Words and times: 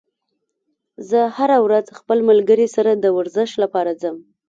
زه 1.09 1.19
هره 1.37 1.57
ورځ 1.65 1.85
خپل 1.99 2.17
ملګري 2.29 2.67
سره 2.75 2.91
د 2.93 3.05
ورزش 3.17 3.51
لپاره 3.63 3.91
ځم 4.01 4.17